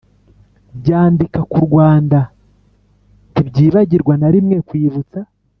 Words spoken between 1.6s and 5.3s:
rwanda ntibyibagirwa na rimwe kwibutsa